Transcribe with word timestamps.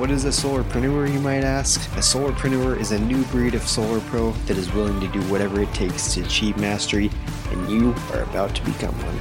What 0.00 0.10
is 0.10 0.24
a 0.24 0.28
solarpreneur, 0.28 1.12
you 1.12 1.20
might 1.20 1.44
ask? 1.44 1.78
A 1.94 2.00
solarpreneur 2.00 2.80
is 2.80 2.90
a 2.92 2.98
new 2.98 3.22
breed 3.24 3.54
of 3.54 3.60
solar 3.68 4.00
pro 4.00 4.30
that 4.46 4.56
is 4.56 4.72
willing 4.72 4.98
to 4.98 5.08
do 5.08 5.20
whatever 5.30 5.60
it 5.60 5.74
takes 5.74 6.14
to 6.14 6.22
achieve 6.22 6.56
mastery, 6.56 7.10
and 7.50 7.70
you 7.70 7.94
are 8.14 8.22
about 8.22 8.54
to 8.54 8.64
become 8.64 8.94
one. 8.94 9.14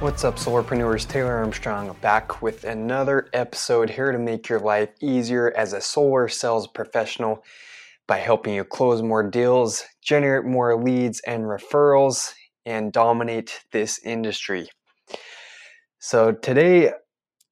What's 0.00 0.24
up, 0.24 0.36
solarpreneurs? 0.36 1.06
Taylor 1.06 1.34
Armstrong 1.34 1.94
back 2.00 2.40
with 2.40 2.64
another 2.64 3.28
episode 3.34 3.90
here 3.90 4.10
to 4.10 4.18
make 4.18 4.48
your 4.48 4.58
life 4.58 4.88
easier 5.02 5.52
as 5.54 5.74
a 5.74 5.82
solar 5.82 6.28
sales 6.28 6.66
professional 6.66 7.44
by 8.06 8.16
helping 8.16 8.54
you 8.54 8.64
close 8.64 9.02
more 9.02 9.22
deals, 9.22 9.84
generate 10.00 10.46
more 10.46 10.82
leads 10.82 11.20
and 11.26 11.42
referrals, 11.42 12.32
and 12.64 12.90
dominate 12.90 13.60
this 13.72 14.00
industry. 14.02 14.70
So, 15.98 16.32
today 16.32 16.92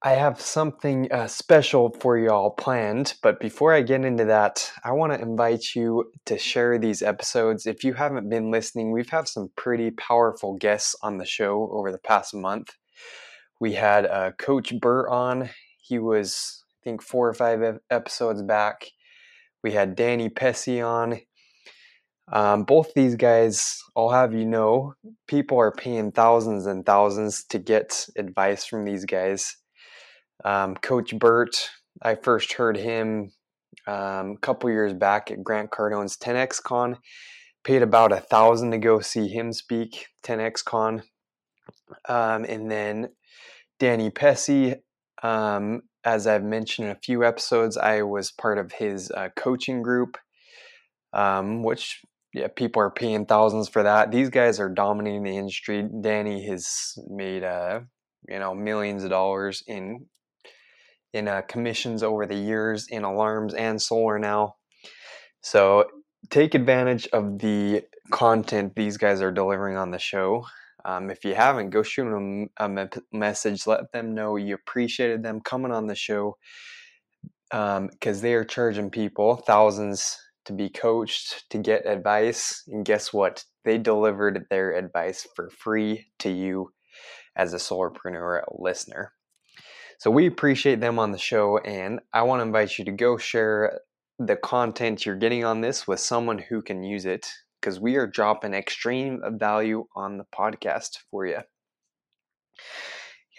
I 0.03 0.11
have 0.11 0.39
something 0.39 1.11
uh, 1.11 1.25
special 1.25 1.89
for 1.89 2.19
y'all 2.19 2.51
planned, 2.51 3.15
but 3.23 3.39
before 3.39 3.73
I 3.73 3.81
get 3.81 4.05
into 4.05 4.25
that, 4.25 4.71
I 4.83 4.91
want 4.91 5.11
to 5.13 5.19
invite 5.19 5.73
you 5.75 6.11
to 6.27 6.37
share 6.37 6.77
these 6.77 7.01
episodes. 7.01 7.65
If 7.65 7.83
you 7.83 7.95
haven't 7.95 8.29
been 8.29 8.51
listening, 8.51 8.91
we've 8.91 9.09
had 9.09 9.27
some 9.27 9.49
pretty 9.55 9.89
powerful 9.89 10.53
guests 10.53 10.95
on 11.01 11.17
the 11.17 11.25
show 11.25 11.71
over 11.73 11.91
the 11.91 11.97
past 11.97 12.35
month. 12.35 12.75
We 13.59 13.73
had 13.73 14.05
uh, 14.05 14.33
Coach 14.37 14.79
Burt 14.79 15.09
on. 15.09 15.49
He 15.79 15.97
was, 15.97 16.63
I 16.69 16.77
think, 16.83 17.01
four 17.01 17.27
or 17.27 17.33
five 17.33 17.79
episodes 17.89 18.43
back. 18.43 18.85
We 19.63 19.71
had 19.71 19.95
Danny 19.95 20.29
Pessy 20.29 20.79
on. 20.79 21.21
Um, 22.31 22.65
both 22.65 22.93
these 22.93 23.15
guys, 23.15 23.81
I'll 23.95 24.09
have 24.09 24.35
you 24.35 24.45
know, 24.45 24.93
people 25.27 25.57
are 25.57 25.71
paying 25.71 26.11
thousands 26.11 26.67
and 26.67 26.85
thousands 26.85 27.45
to 27.45 27.57
get 27.57 28.05
advice 28.15 28.63
from 28.63 28.85
these 28.85 29.03
guys. 29.03 29.57
Um, 30.45 30.75
Coach 30.75 31.17
Burt, 31.17 31.69
I 32.01 32.15
first 32.15 32.53
heard 32.53 32.77
him 32.77 33.31
um, 33.87 34.31
a 34.31 34.37
couple 34.41 34.69
years 34.69 34.93
back 34.93 35.31
at 35.31 35.43
Grant 35.43 35.71
Cardone's 35.71 36.17
10X 36.17 36.61
Con. 36.61 36.97
Paid 37.63 37.81
about 37.81 38.11
a 38.11 38.19
thousand 38.19 38.71
to 38.71 38.77
go 38.77 38.99
see 38.99 39.27
him 39.27 39.51
speak 39.51 40.07
10X 40.23 40.63
Con. 40.63 41.03
Um, 42.07 42.45
and 42.45 42.69
then 42.71 43.09
Danny 43.79 44.09
Pessy, 44.09 44.75
um, 45.23 45.81
as 46.03 46.27
I've 46.27 46.43
mentioned 46.43 46.87
in 46.87 46.95
a 46.95 46.99
few 46.99 47.23
episodes, 47.23 47.77
I 47.77 48.03
was 48.03 48.31
part 48.31 48.57
of 48.57 48.71
his 48.73 49.11
uh, 49.11 49.29
coaching 49.35 49.81
group, 49.81 50.17
um, 51.13 51.63
which 51.63 52.01
yeah, 52.33 52.47
people 52.47 52.81
are 52.81 52.91
paying 52.91 53.25
thousands 53.25 53.67
for 53.67 53.83
that. 53.83 54.11
These 54.11 54.29
guys 54.29 54.59
are 54.59 54.69
dominating 54.69 55.23
the 55.23 55.37
industry. 55.37 55.87
Danny 56.01 56.45
has 56.47 56.97
made 57.07 57.43
uh, 57.43 57.81
you 58.29 58.39
know 58.39 58.53
millions 58.53 59.03
of 59.03 59.09
dollars 59.09 59.63
in 59.67 60.05
in 61.17 61.27
uh, 61.27 61.41
commissions 61.41 62.03
over 62.03 62.25
the 62.25 62.35
years 62.35 62.87
in 62.87 63.03
alarms 63.03 63.53
and 63.53 63.81
solar 63.81 64.19
now. 64.19 64.55
So 65.41 65.85
take 66.29 66.55
advantage 66.55 67.07
of 67.13 67.39
the 67.39 67.83
content 68.11 68.75
these 68.75 68.97
guys 68.97 69.21
are 69.21 69.31
delivering 69.31 69.77
on 69.77 69.91
the 69.91 69.99
show. 69.99 70.45
Um, 70.85 71.09
if 71.09 71.25
you 71.25 71.35
haven't, 71.35 71.71
go 71.71 71.83
shoot 71.83 72.09
them 72.09 72.49
a 72.57 72.69
me- 72.69 73.01
message. 73.11 73.67
Let 73.67 73.91
them 73.91 74.13
know 74.13 74.35
you 74.35 74.55
appreciated 74.55 75.23
them 75.23 75.41
coming 75.41 75.71
on 75.71 75.87
the 75.87 75.95
show 75.95 76.37
because 77.49 77.77
um, 77.77 78.21
they 78.21 78.33
are 78.33 78.45
charging 78.45 78.89
people 78.89 79.37
thousands 79.37 80.17
to 80.45 80.53
be 80.53 80.69
coached, 80.69 81.49
to 81.49 81.57
get 81.57 81.85
advice. 81.85 82.63
And 82.67 82.85
guess 82.85 83.11
what? 83.11 83.43
They 83.65 83.77
delivered 83.77 84.45
their 84.49 84.75
advice 84.77 85.27
for 85.35 85.49
free 85.49 86.07
to 86.19 86.29
you 86.29 86.71
as 87.35 87.53
a 87.53 87.57
solarpreneur 87.57 88.43
listener. 88.57 89.11
So 89.99 90.11
we 90.11 90.27
appreciate 90.27 90.79
them 90.79 90.99
on 90.99 91.11
the 91.11 91.17
show, 91.17 91.57
and 91.57 91.99
I 92.13 92.21
want 92.21 92.39
to 92.39 92.45
invite 92.45 92.77
you 92.77 92.85
to 92.85 92.91
go 92.91 93.17
share 93.17 93.79
the 94.19 94.35
content 94.35 95.05
you're 95.05 95.15
getting 95.15 95.43
on 95.43 95.61
this 95.61 95.87
with 95.87 95.99
someone 95.99 96.37
who 96.37 96.61
can 96.61 96.83
use 96.83 97.05
it 97.05 97.27
because 97.59 97.79
we 97.79 97.95
are 97.95 98.05
dropping 98.05 98.53
extreme 98.53 99.21
value 99.39 99.85
on 99.95 100.17
the 100.17 100.25
podcast 100.35 100.99
for 101.09 101.25
you. 101.25 101.39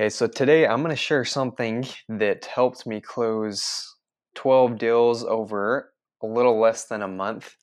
Okay, 0.01 0.11
so 0.11 0.27
today 0.27 0.67
I'm 0.67 0.83
going 0.83 0.91
to 0.91 0.97
share 0.97 1.25
something 1.25 1.87
that 2.09 2.45
helped 2.45 2.87
me 2.87 3.01
close 3.01 3.97
12 4.35 4.79
deals 4.79 5.25
over 5.25 5.93
a 6.23 6.27
little 6.27 6.61
less 6.61 6.87
than 6.87 7.03
a 7.03 7.09
month. 7.09 7.55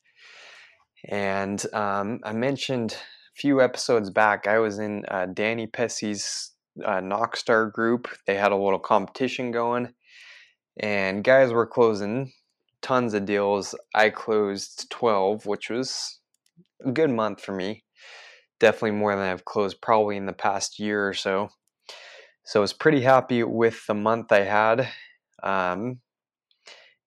And 1.08 1.62
um, 1.74 2.20
I 2.24 2.32
mentioned 2.32 2.92
a 2.92 3.36
few 3.36 3.60
episodes 3.60 4.10
back, 4.10 4.46
I 4.46 4.58
was 4.58 4.78
in 4.78 5.04
uh, 5.08 5.26
Danny 5.26 5.66
Pessy's 5.66 6.52
uh, 6.84 7.00
Knockstar 7.00 7.72
group. 7.72 8.08
They 8.26 8.36
had 8.36 8.52
a 8.52 8.56
little 8.56 8.78
competition 8.78 9.50
going, 9.50 9.92
and 10.78 11.24
guys 11.24 11.52
were 11.52 11.66
closing 11.66 12.32
tons 12.82 13.14
of 13.14 13.24
deals. 13.24 13.74
I 13.94 14.10
closed 14.10 14.90
12, 14.90 15.46
which 15.46 15.70
was 15.70 16.20
a 16.84 16.92
good 16.92 17.10
month 17.10 17.40
for 17.40 17.52
me. 17.52 17.84
Definitely 18.60 18.92
more 18.92 19.14
than 19.14 19.24
I've 19.24 19.44
closed 19.44 19.80
probably 19.80 20.16
in 20.16 20.26
the 20.26 20.32
past 20.32 20.78
year 20.78 21.08
or 21.08 21.14
so. 21.14 21.50
So 22.44 22.60
I 22.60 22.62
was 22.62 22.72
pretty 22.72 23.00
happy 23.00 23.42
with 23.42 23.84
the 23.86 23.94
month 23.94 24.30
I 24.30 24.42
had. 24.42 24.88
Um, 25.42 25.98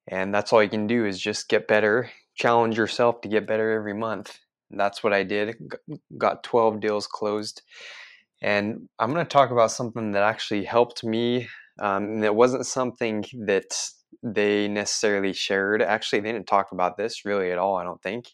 and 0.07 0.33
that's 0.33 0.51
all 0.51 0.61
you 0.61 0.69
can 0.69 0.87
do 0.87 1.05
is 1.05 1.19
just 1.19 1.49
get 1.49 1.67
better, 1.67 2.09
challenge 2.35 2.77
yourself 2.77 3.21
to 3.21 3.29
get 3.29 3.47
better 3.47 3.71
every 3.71 3.93
month. 3.93 4.37
And 4.69 4.79
that's 4.79 5.03
what 5.03 5.13
I 5.13 5.23
did. 5.23 5.55
Got 6.17 6.43
12 6.43 6.79
deals 6.81 7.07
closed. 7.07 7.61
And 8.41 8.87
I'm 8.99 9.13
going 9.13 9.25
to 9.25 9.29
talk 9.29 9.51
about 9.51 9.71
something 9.71 10.11
that 10.11 10.23
actually 10.23 10.63
helped 10.63 11.03
me. 11.03 11.47
Um, 11.79 12.03
and 12.03 12.25
it 12.25 12.35
wasn't 12.35 12.65
something 12.65 13.25
that 13.45 13.75
they 14.23 14.67
necessarily 14.67 15.33
shared. 15.33 15.81
Actually, 15.81 16.21
they 16.21 16.31
didn't 16.31 16.47
talk 16.47 16.71
about 16.71 16.97
this 16.97 17.25
really 17.25 17.51
at 17.51 17.57
all, 17.57 17.77
I 17.77 17.83
don't 17.83 18.01
think. 18.01 18.27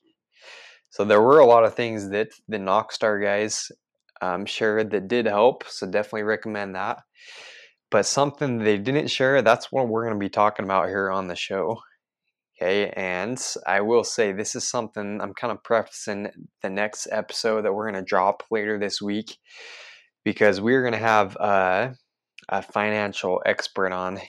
So 0.89 1.03
there 1.03 1.21
were 1.21 1.39
a 1.39 1.45
lot 1.45 1.65
of 1.65 1.75
things 1.75 2.09
that 2.09 2.29
the 2.47 2.57
Knockstar 2.57 3.21
guys 3.21 3.71
um, 4.21 4.45
shared 4.45 4.91
that 4.91 5.07
did 5.07 5.25
help. 5.25 5.63
So 5.67 5.87
definitely 5.87 6.23
recommend 6.23 6.75
that. 6.75 7.01
But 7.91 8.05
something 8.05 8.59
they 8.59 8.77
didn't 8.77 9.09
share, 9.09 9.41
that's 9.41 9.71
what 9.71 9.87
we're 9.87 10.03
going 10.03 10.15
to 10.15 10.23
be 10.23 10.29
talking 10.29 10.65
about 10.65 10.87
here 10.87 11.11
on 11.11 11.27
the 11.27 11.35
show. 11.35 11.79
Okay, 12.57 12.89
and 12.91 13.41
I 13.67 13.81
will 13.81 14.05
say 14.05 14.31
this 14.31 14.55
is 14.55 14.67
something 14.67 15.19
I'm 15.19 15.33
kind 15.33 15.51
of 15.51 15.61
prefacing 15.63 16.29
the 16.61 16.69
next 16.69 17.07
episode 17.11 17.63
that 17.63 17.73
we're 17.73 17.91
going 17.91 18.01
to 18.01 18.07
drop 18.07 18.43
later 18.49 18.79
this 18.79 19.01
week 19.01 19.37
because 20.25 20.59
we're 20.59 20.81
going 20.81 20.93
to 20.93 20.99
have 20.99 21.37
a 21.37 21.95
financial 22.73 23.41
expert 23.45 23.93
on. 23.93 24.19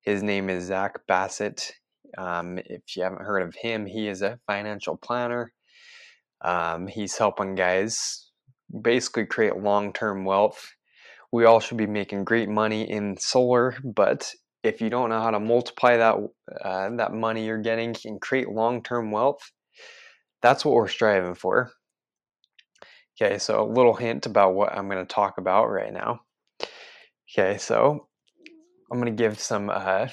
His 0.00 0.22
name 0.22 0.48
is 0.48 0.64
Zach 0.64 1.00
Bassett. 1.06 1.72
Um, 2.16 2.58
if 2.58 2.96
you 2.96 3.02
haven't 3.02 3.22
heard 3.22 3.42
of 3.42 3.54
him, 3.54 3.84
he 3.84 4.08
is 4.08 4.22
a 4.22 4.38
financial 4.46 4.96
planner. 4.96 5.52
Um, 6.42 6.86
he's 6.86 7.18
helping 7.18 7.54
guys 7.54 8.30
basically 8.80 9.26
create 9.26 9.56
long 9.56 9.92
term 9.92 10.24
wealth. 10.24 10.72
We 11.30 11.44
all 11.44 11.60
should 11.60 11.76
be 11.76 11.86
making 11.86 12.24
great 12.24 12.48
money 12.48 12.90
in 12.90 13.16
solar, 13.18 13.76
but 13.84 14.30
if 14.62 14.80
you 14.80 14.90
don't 14.90 15.10
know 15.10 15.20
how 15.20 15.30
to 15.30 15.40
multiply 15.40 15.96
that 15.96 16.16
uh, 16.62 16.90
that 16.96 17.12
money 17.12 17.46
you're 17.46 17.58
getting 17.58 17.96
and 18.04 18.20
create 18.20 18.48
long 18.48 18.82
term 18.82 19.10
wealth, 19.10 19.40
that's 20.40 20.64
what 20.64 20.74
we're 20.74 20.88
striving 20.88 21.34
for. 21.34 21.72
Okay, 23.20 23.38
so 23.38 23.62
a 23.62 23.70
little 23.70 23.94
hint 23.94 24.26
about 24.26 24.54
what 24.54 24.72
I'm 24.72 24.88
going 24.88 25.04
to 25.04 25.14
talk 25.14 25.38
about 25.38 25.66
right 25.66 25.92
now. 25.92 26.22
Okay, 27.30 27.58
so 27.58 28.08
I'm 28.90 29.00
going 29.00 29.14
to 29.14 29.22
give 29.22 29.38
some, 29.38 29.70
uh, 29.70 30.08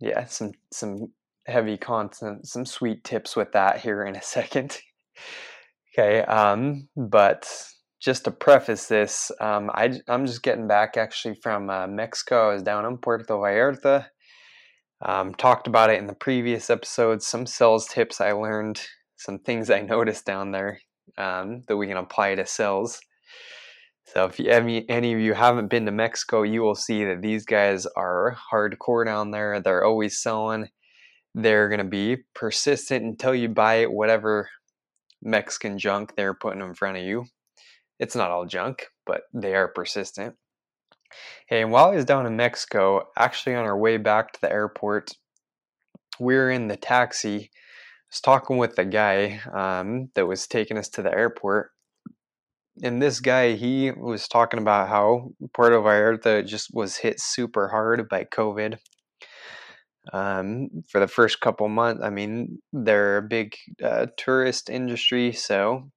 yeah, 0.00 0.24
some 0.24 0.52
some 0.70 1.12
heavy 1.46 1.76
content, 1.76 2.46
some 2.46 2.64
sweet 2.64 3.04
tips 3.04 3.36
with 3.36 3.52
that 3.52 3.80
here 3.80 4.04
in 4.04 4.16
a 4.16 4.22
second. 4.22 4.78
okay, 5.98 6.22
um, 6.22 6.88
but 6.96 7.46
just 8.00 8.24
to 8.24 8.30
preface 8.30 8.86
this, 8.86 9.30
um, 9.40 9.70
I, 9.74 10.00
I'm 10.08 10.26
just 10.26 10.42
getting 10.42 10.66
back 10.66 10.96
actually 10.96 11.36
from 11.42 11.68
uh, 11.68 11.86
Mexico. 11.86 12.50
I 12.50 12.54
was 12.54 12.62
down 12.62 12.86
in 12.86 12.98
Puerto 12.98 13.24
Vallarta. 13.24 14.06
Um, 15.04 15.34
talked 15.34 15.66
about 15.66 15.90
it 15.90 15.98
in 15.98 16.06
the 16.06 16.14
previous 16.14 16.70
episodes. 16.70 17.26
Some 17.26 17.44
sales 17.44 17.86
tips 17.86 18.20
I 18.20 18.32
learned, 18.32 18.80
some 19.16 19.38
things 19.38 19.68
I 19.68 19.80
noticed 19.82 20.24
down 20.24 20.52
there 20.52 20.80
um, 21.18 21.62
that 21.68 21.76
we 21.76 21.86
can 21.86 21.96
apply 21.96 22.34
to 22.34 22.46
cells. 22.46 23.00
So 24.04 24.26
if 24.26 24.38
you, 24.38 24.50
any, 24.50 24.88
any 24.88 25.14
of 25.14 25.20
you 25.20 25.34
haven't 25.34 25.68
been 25.68 25.86
to 25.86 25.92
Mexico, 25.92 26.42
you 26.42 26.62
will 26.62 26.74
see 26.74 27.04
that 27.04 27.22
these 27.22 27.44
guys 27.44 27.86
are 27.96 28.36
hardcore 28.52 29.04
down 29.04 29.30
there. 29.30 29.60
They're 29.60 29.84
always 29.84 30.20
selling. 30.20 30.68
they're 31.34 31.68
going 31.68 31.78
to 31.78 31.84
be 31.84 32.18
persistent 32.34 33.04
until 33.04 33.34
you 33.34 33.48
buy 33.48 33.84
whatever 33.84 34.50
Mexican 35.22 35.78
junk 35.78 36.14
they're 36.14 36.34
putting 36.34 36.60
in 36.60 36.74
front 36.74 36.98
of 36.98 37.04
you. 37.04 37.26
It's 37.98 38.16
not 38.16 38.30
all 38.30 38.44
junk, 38.46 38.86
but 39.06 39.22
they 39.32 39.54
are 39.54 39.68
persistent. 39.68 40.34
Hey, 41.46 41.62
and 41.62 41.70
while 41.70 41.86
I 41.86 41.96
was 41.96 42.04
down 42.04 42.26
in 42.26 42.36
Mexico, 42.36 43.08
actually 43.16 43.54
on 43.54 43.64
our 43.64 43.76
way 43.76 43.96
back 43.96 44.32
to 44.32 44.40
the 44.40 44.50
airport, 44.50 45.12
we 46.18 46.34
were 46.34 46.50
in 46.50 46.68
the 46.68 46.76
taxi. 46.76 47.50
Was 48.12 48.20
talking 48.20 48.58
with 48.58 48.76
the 48.76 48.84
guy 48.84 49.40
um, 49.54 50.10
that 50.14 50.26
was 50.26 50.46
taking 50.46 50.76
us 50.76 50.90
to 50.90 51.02
the 51.02 51.10
airport. 51.10 51.70
And 52.82 53.00
this 53.00 53.20
guy, 53.20 53.52
he 53.52 53.90
was 53.90 54.28
talking 54.28 54.60
about 54.60 54.90
how 54.90 55.30
Puerto 55.54 55.80
Vallarta 55.80 56.46
just 56.46 56.74
was 56.74 56.98
hit 56.98 57.20
super 57.20 57.68
hard 57.68 58.06
by 58.10 58.24
COVID 58.24 58.76
um, 60.12 60.68
for 60.90 61.00
the 61.00 61.08
first 61.08 61.40
couple 61.40 61.68
months. 61.70 62.02
I 62.04 62.10
mean, 62.10 62.60
they're 62.70 63.16
a 63.16 63.22
big 63.22 63.56
uh, 63.82 64.08
tourist 64.18 64.68
industry, 64.68 65.32
so 65.32 65.90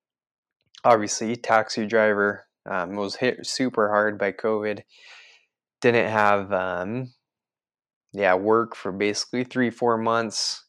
obviously, 0.85 1.35
taxi 1.35 1.85
driver 1.85 2.45
um, 2.69 2.95
was 2.95 3.15
hit 3.15 3.45
super 3.45 3.89
hard 3.89 4.17
by 4.17 4.31
COVID. 4.31 4.83
Didn't 5.81 6.09
have, 6.09 6.53
um, 6.53 7.13
yeah, 8.13 8.35
work 8.35 8.73
for 8.73 8.93
basically 8.93 9.43
three, 9.43 9.69
four 9.69 9.97
months. 9.97 10.61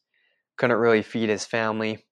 Couldn't 0.57 0.77
really 0.77 1.03
feed 1.03 1.29
his 1.29 1.45
family. 1.45 2.05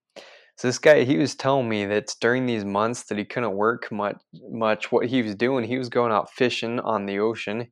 So 0.57 0.69
this 0.69 0.80
guy, 0.80 1.03
he 1.03 1.18
was 1.18 1.36
telling 1.36 1.68
me 1.68 1.86
that 1.86 2.15
during 2.21 2.45
these 2.45 2.63
months 2.63 3.03
that 3.03 3.18
he 3.18 3.25
couldn't 3.25 3.56
work 3.56 3.92
much, 3.92 4.18
much. 4.50 4.92
What 4.92 5.07
he 5.07 5.21
was 5.21 5.36
doing, 5.36 5.65
he 5.65 5.77
was 5.77 5.89
going 5.89 6.13
out 6.13 6.31
fishing 6.31 6.80
on 6.80 7.06
the 7.06 7.19
ocean. 7.19 7.68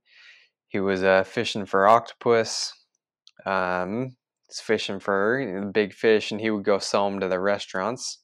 He 0.67 0.79
was 0.79 1.01
uh, 1.03 1.23
fishing 1.23 1.65
for 1.65 1.87
octopus, 1.87 2.73
um, 3.45 4.17
fishing 4.51 4.99
for 4.99 5.71
big 5.73 5.93
fish, 5.93 6.31
and 6.31 6.41
he 6.41 6.49
would 6.49 6.65
go 6.65 6.79
sell 6.79 7.09
them 7.09 7.21
to 7.21 7.29
the 7.29 7.39
restaurants. 7.39 8.19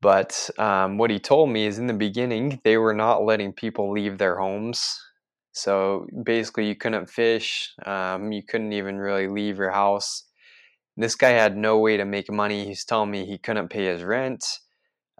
But 0.00 0.50
um, 0.58 0.98
what 0.98 1.10
he 1.10 1.18
told 1.18 1.48
me 1.50 1.66
is 1.66 1.78
in 1.78 1.86
the 1.86 1.94
beginning, 1.94 2.60
they 2.64 2.76
were 2.76 2.94
not 2.94 3.24
letting 3.24 3.52
people 3.52 3.90
leave 3.90 4.18
their 4.18 4.38
homes. 4.38 5.00
So 5.52 6.06
basically, 6.24 6.66
you 6.66 6.76
couldn't 6.76 7.10
fish, 7.10 7.72
um, 7.86 8.30
you 8.32 8.42
couldn't 8.42 8.72
even 8.72 8.98
really 8.98 9.28
leave 9.28 9.58
your 9.58 9.70
house. 9.70 10.24
This 10.96 11.14
guy 11.14 11.30
had 11.30 11.56
no 11.56 11.78
way 11.78 11.96
to 11.96 12.04
make 12.04 12.30
money. 12.30 12.66
He's 12.66 12.84
telling 12.84 13.10
me 13.10 13.24
he 13.24 13.38
couldn't 13.38 13.68
pay 13.68 13.86
his 13.86 14.02
rent. 14.02 14.44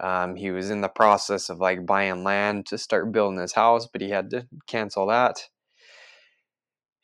Um, 0.00 0.36
he 0.36 0.50
was 0.50 0.70
in 0.70 0.80
the 0.80 0.88
process 0.88 1.48
of 1.48 1.58
like 1.58 1.86
buying 1.86 2.24
land 2.24 2.66
to 2.66 2.78
start 2.78 3.12
building 3.12 3.38
his 3.40 3.52
house, 3.52 3.86
but 3.86 4.00
he 4.00 4.10
had 4.10 4.30
to 4.30 4.46
cancel 4.66 5.06
that 5.06 5.48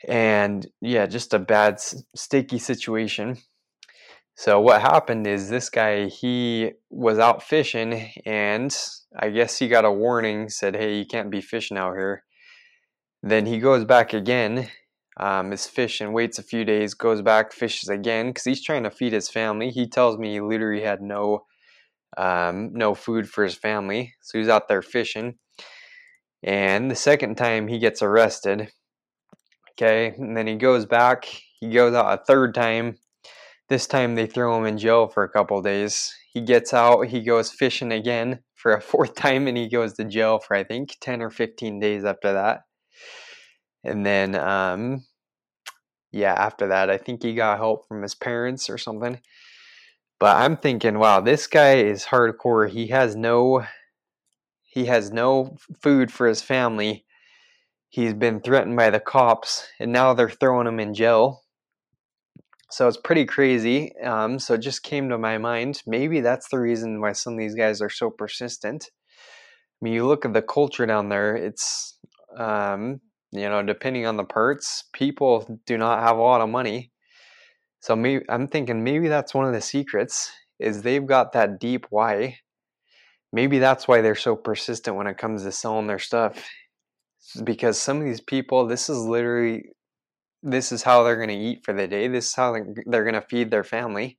and 0.07 0.67
yeah, 0.81 1.07
just 1.07 1.35
a 1.35 1.39
bad, 1.39 1.81
sticky 2.15 2.59
situation. 2.59 3.39
So 4.37 4.61
what 4.61 4.81
happened 4.81 5.27
is 5.27 5.49
this 5.49 5.69
guy 5.69 6.07
he 6.07 6.73
was 6.91 7.19
out 7.19 7.43
fishing, 7.43 8.13
and 8.25 8.77
I 9.19 9.31
guess 9.31 9.59
he 9.59 9.67
got 9.67 9.85
a 9.85 9.91
warning 9.91 10.49
said, 10.49 10.77
"Hey, 10.77 10.99
you 10.99 11.07
can't 11.07 11.31
be 11.31 11.41
fishing 11.41 11.77
out 11.77 11.95
here." 11.95 12.25
Then 13.23 13.47
he 13.47 13.59
goes 13.59 13.85
back 13.85 14.13
again, 14.13 14.69
um, 15.19 15.53
is 15.53 15.67
fishing, 15.67 16.13
waits 16.13 16.39
a 16.39 16.43
few 16.43 16.65
days, 16.65 16.95
goes 16.95 17.23
back, 17.23 17.53
fishes 17.53 17.89
again 17.89 18.29
because 18.29 18.45
he's 18.45 18.65
trying 18.65 18.85
to 18.85 18.91
feed 18.91 19.13
his 19.13 19.29
family. 19.29 19.71
He 19.71 19.89
tells 19.89 20.19
me 20.19 20.33
he 20.33 20.41
literally 20.41 20.83
had 20.83 21.01
no 21.01 21.45
um, 22.17 22.71
no 22.73 22.95
food 22.95 23.29
for 23.29 23.45
his 23.45 23.55
family, 23.55 24.15
so 24.23 24.39
he's 24.39 24.49
out 24.49 24.69
there 24.69 24.83
fishing. 24.83 25.35
And 26.43 26.91
the 26.91 26.97
second 26.97 27.37
time 27.37 27.69
he 27.69 27.79
gets 27.79 28.01
arrested, 28.01 28.71
Okay, 29.79 30.13
and 30.19 30.37
then 30.37 30.49
he 30.49 30.57
goes 30.57 30.87
back. 30.87 31.25
He 31.61 31.71
goes 31.71 31.95
out 31.95 32.13
a 32.13 32.25
third 32.25 32.53
time. 32.53 32.97
This 33.69 33.87
time 33.87 34.17
they 34.17 34.27
throw 34.27 34.59
him 34.59 34.67
in 34.67 34.77
jail 34.77 35.07
for 35.07 35.23
a 35.23 35.29
couple 35.29 35.63
days. 35.63 36.13
He 36.33 36.41
gets 36.41 36.75
out. 36.75 37.07
He 37.07 37.23
goes 37.23 37.53
fishing 37.53 37.93
again 37.93 38.41
for 38.57 38.73
a 38.73 38.81
fourth 38.81 39.15
time, 39.15 39.47
and 39.47 39.57
he 39.57 39.69
goes 39.69 39.93
to 39.95 40.05
jail 40.05 40.41
for 40.41 40.57
I 40.57 40.65
think 40.65 40.97
ten 41.01 41.23
or 41.23 41.31
fifteen 41.31 41.79
days 41.79 42.05
after 42.05 42.33
that. 42.33 42.63
And 43.85 44.05
then, 44.05 44.35
um, 44.35 45.05
yeah, 46.13 46.35
after 46.35 46.69
that, 46.69 46.91
I 46.91 46.99
think 46.99 47.23
he 47.23 47.35
got 47.35 47.59
help 47.59 47.89
from 47.89 48.03
his 48.03 48.15
parents 48.15 48.71
or 48.71 48.79
something. 48.79 49.21
But 50.21 50.37
I'm 50.37 50.57
thinking, 50.57 50.99
wow, 50.99 51.21
this 51.21 51.47
guy 51.47 51.77
is 51.77 52.07
hardcore. 52.07 52.69
He 52.69 52.89
has 52.89 53.15
no, 53.15 53.65
he 54.63 54.87
has 54.87 55.13
no 55.13 55.57
food 55.81 56.11
for 56.11 56.27
his 56.27 56.43
family 56.43 57.05
he's 57.89 58.15
been 58.15 58.41
threatened 58.41 58.77
by 58.77 58.91
the 58.91 59.01
cops, 59.01 59.67
and 59.81 59.93
now 59.93 60.15
they're 60.15 60.31
throwing 60.31 60.67
him 60.67 60.81
in 60.81 60.95
jail. 60.95 61.45
So 62.71 62.87
it's 62.87 62.99
pretty 62.99 63.25
crazy. 63.25 63.97
Um, 63.99 64.39
so 64.39 64.55
it 64.55 64.59
just 64.59 64.83
came 64.83 65.09
to 65.09 65.17
my 65.17 65.39
mind. 65.39 65.83
Maybe 65.87 66.21
that's 66.21 66.49
the 66.51 66.59
reason 66.59 67.01
why 67.01 67.13
some 67.13 67.33
of 67.33 67.39
these 67.39 67.55
guys 67.55 67.81
are 67.81 67.89
so 67.89 68.11
persistent. 68.11 68.91
I 68.91 69.79
mean, 69.81 69.95
you 69.95 70.07
look 70.07 70.27
at 70.27 70.35
the 70.35 70.43
culture 70.43 70.85
down 70.85 71.09
there. 71.09 71.35
It's 71.35 71.99
um, 72.37 73.01
you 73.33 73.49
know, 73.49 73.63
depending 73.63 74.07
on 74.07 74.17
the 74.17 74.25
parts, 74.25 74.85
people 74.93 75.61
do 75.67 75.77
not 75.79 76.03
have 76.03 76.17
a 76.17 76.23
lot 76.23 76.41
of 76.41 76.49
money. 76.49 76.93
So 77.81 77.95
maybe 77.95 78.25
I'm 78.29 78.49
thinking 78.49 78.83
maybe 78.83 79.09
that's 79.09 79.35
one 79.35 79.47
of 79.47 79.53
the 79.53 79.61
secrets 79.61 80.31
is 80.59 80.83
they've 80.83 81.07
got 81.07 81.33
that 81.33 81.61
deep 81.61 81.87
why. 81.91 82.39
Maybe 83.33 83.59
that's 83.59 83.87
why 83.87 84.01
they're 84.01 84.15
so 84.15 84.35
persistent 84.35 84.97
when 84.97 85.07
it 85.07 85.19
comes 85.19 85.43
to 85.43 85.53
selling 85.53 85.87
their 85.87 85.99
stuff 85.99 86.43
because 87.45 87.79
some 87.79 87.99
of 87.99 88.05
these 88.05 88.21
people, 88.21 88.67
this 88.67 88.89
is 88.89 88.99
literally, 88.99 89.65
this 90.43 90.73
is 90.73 90.83
how 90.83 91.03
they're 91.03 91.17
going 91.17 91.29
to 91.29 91.35
eat 91.35 91.65
for 91.65 91.75
the 91.75 91.87
day. 91.87 92.09
This 92.09 92.29
is 92.29 92.35
how 92.35 92.57
they're 92.87 93.05
going 93.05 93.15
to 93.15 93.21
feed 93.21 93.51
their 93.51 93.65
family. 93.65 94.19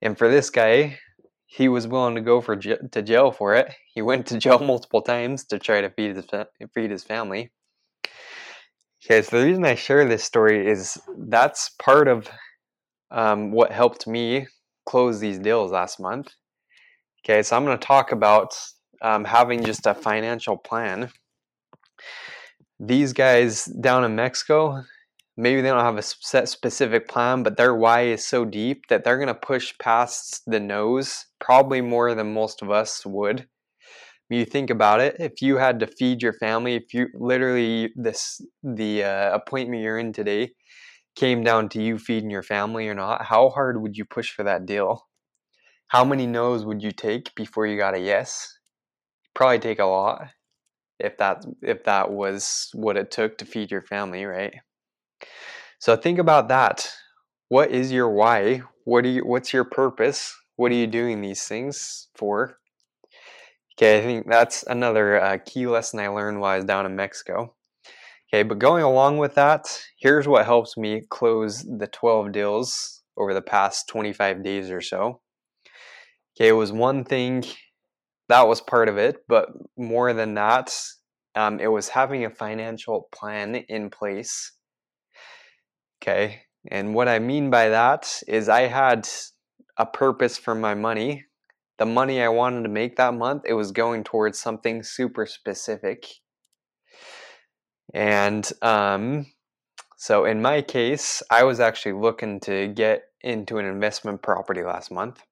And 0.00 0.16
for 0.16 0.30
this 0.30 0.50
guy, 0.50 0.98
he 1.46 1.68
was 1.68 1.88
willing 1.88 2.14
to 2.14 2.20
go 2.20 2.40
for 2.40 2.56
to 2.56 3.02
jail 3.02 3.32
for 3.32 3.56
it. 3.56 3.74
He 3.92 4.02
went 4.02 4.26
to 4.26 4.38
jail 4.38 4.58
multiple 4.64 5.02
times 5.02 5.44
to 5.46 5.58
try 5.58 5.80
to 5.80 5.90
feed 5.90 6.16
his 6.16 6.26
feed 6.74 6.90
his 6.90 7.04
family. 7.04 7.50
Okay, 9.04 9.22
so 9.22 9.38
the 9.38 9.46
reason 9.46 9.64
I 9.64 9.74
share 9.74 10.04
this 10.06 10.24
story 10.24 10.66
is 10.68 11.00
that's 11.16 11.70
part 11.82 12.06
of 12.06 12.28
um, 13.10 13.50
what 13.50 13.72
helped 13.72 14.06
me 14.06 14.46
close 14.86 15.20
these 15.20 15.38
deals 15.38 15.72
last 15.72 16.00
month. 16.00 16.28
Okay, 17.24 17.42
so 17.42 17.56
I'm 17.56 17.64
going 17.64 17.78
to 17.78 17.86
talk 17.86 18.12
about 18.12 18.54
um, 19.02 19.24
having 19.24 19.64
just 19.64 19.86
a 19.86 19.94
financial 19.94 20.56
plan 20.56 21.10
these 22.80 23.12
guys 23.12 23.66
down 23.66 24.04
in 24.04 24.16
Mexico, 24.16 24.82
maybe 25.36 25.60
they 25.60 25.68
don't 25.68 25.84
have 25.84 25.98
a 25.98 26.02
set 26.02 26.48
specific 26.48 27.08
plan, 27.08 27.42
but 27.42 27.56
their 27.56 27.74
why 27.74 28.02
is 28.02 28.26
so 28.26 28.44
deep 28.44 28.86
that 28.88 29.04
they're 29.04 29.18
going 29.18 29.28
to 29.28 29.34
push 29.34 29.74
past 29.78 30.42
the 30.46 30.58
no's 30.58 31.26
probably 31.38 31.82
more 31.82 32.14
than 32.14 32.32
most 32.32 32.62
of 32.62 32.70
us 32.70 33.04
would. 33.04 33.46
You 34.30 34.44
think 34.44 34.70
about 34.70 35.00
it, 35.00 35.16
if 35.18 35.42
you 35.42 35.56
had 35.58 35.80
to 35.80 35.86
feed 35.88 36.22
your 36.22 36.32
family, 36.32 36.76
if 36.76 36.94
you 36.94 37.08
literally 37.14 37.92
this 37.96 38.40
the 38.62 39.04
uh, 39.04 39.34
appointment 39.34 39.82
you're 39.82 39.98
in 39.98 40.12
today 40.12 40.52
came 41.16 41.44
down 41.44 41.68
to 41.70 41.82
you 41.82 41.98
feeding 41.98 42.30
your 42.30 42.42
family 42.44 42.88
or 42.88 42.94
not, 42.94 43.24
how 43.24 43.50
hard 43.50 43.82
would 43.82 43.96
you 43.96 44.04
push 44.04 44.30
for 44.32 44.44
that 44.44 44.66
deal? 44.66 45.08
How 45.88 46.04
many 46.04 46.26
no's 46.26 46.64
would 46.64 46.82
you 46.82 46.92
take 46.92 47.34
before 47.34 47.66
you 47.66 47.76
got 47.76 47.94
a 47.94 48.00
yes? 48.00 48.56
Probably 49.34 49.58
take 49.58 49.80
a 49.80 49.86
lot 49.86 50.28
if 51.00 51.16
that 51.18 51.44
if 51.62 51.84
that 51.84 52.10
was 52.12 52.70
what 52.74 52.96
it 52.96 53.10
took 53.10 53.38
to 53.38 53.44
feed 53.44 53.70
your 53.70 53.82
family, 53.82 54.24
right? 54.24 54.54
So 55.78 55.96
think 55.96 56.18
about 56.18 56.48
that. 56.48 56.88
What 57.48 57.70
is 57.70 57.90
your 57.90 58.10
why? 58.10 58.62
What 58.84 59.02
do 59.02 59.10
you 59.10 59.26
what's 59.26 59.52
your 59.52 59.64
purpose? 59.64 60.36
What 60.56 60.70
are 60.72 60.76
you 60.76 60.86
doing 60.86 61.20
these 61.20 61.46
things 61.48 62.08
for? 62.14 62.58
Okay, 63.80 63.98
I 63.98 64.02
think 64.02 64.28
that's 64.28 64.62
another 64.64 65.18
uh, 65.18 65.38
key 65.46 65.66
lesson 65.66 66.00
I 66.00 66.08
learned 66.08 66.38
while 66.38 66.52
I 66.52 66.56
was 66.56 66.66
down 66.66 66.84
in 66.84 66.96
Mexico. 66.96 67.54
Okay, 68.28 68.42
but 68.42 68.58
going 68.58 68.82
along 68.82 69.16
with 69.16 69.34
that, 69.36 69.80
here's 69.98 70.28
what 70.28 70.44
helps 70.44 70.76
me 70.76 71.02
close 71.08 71.62
the 71.62 71.86
12 71.86 72.30
deals 72.30 73.02
over 73.16 73.32
the 73.32 73.40
past 73.40 73.88
25 73.88 74.44
days 74.44 74.70
or 74.70 74.82
so. 74.82 75.22
Okay, 76.36 76.48
it 76.48 76.52
was 76.52 76.72
one 76.72 77.04
thing 77.04 77.42
that 78.28 78.46
was 78.46 78.60
part 78.60 78.88
of 78.88 78.98
it. 78.98 79.24
But 79.28 79.48
more 79.78 80.12
than 80.12 80.34
that, 80.34 80.76
um, 81.34 81.58
it 81.58 81.68
was 81.68 81.88
having 81.88 82.24
a 82.26 82.30
financial 82.30 83.08
plan 83.12 83.54
in 83.54 83.90
place. 83.90 84.52
Okay. 86.02 86.42
And 86.70 86.94
what 86.94 87.08
I 87.08 87.18
mean 87.18 87.50
by 87.50 87.70
that 87.70 88.22
is 88.28 88.48
I 88.50 88.62
had 88.62 89.08
a 89.78 89.86
purpose 89.86 90.36
for 90.36 90.54
my 90.54 90.74
money. 90.74 91.24
The 91.80 91.86
money 91.86 92.22
I 92.22 92.28
wanted 92.28 92.62
to 92.64 92.68
make 92.68 92.96
that 92.96 93.14
month, 93.14 93.44
it 93.46 93.54
was 93.54 93.72
going 93.72 94.04
towards 94.04 94.38
something 94.38 94.82
super 94.82 95.24
specific. 95.24 96.06
And 97.94 98.48
um, 98.60 99.26
so 99.96 100.26
in 100.26 100.42
my 100.42 100.60
case, 100.60 101.22
I 101.30 101.44
was 101.44 101.58
actually 101.58 101.94
looking 101.94 102.38
to 102.40 102.68
get 102.68 103.04
into 103.22 103.56
an 103.56 103.64
investment 103.64 104.22
property 104.22 104.62
last 104.62 104.92
month. 104.92 105.22